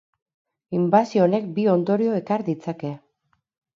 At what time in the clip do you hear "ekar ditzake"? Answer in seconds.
2.21-2.95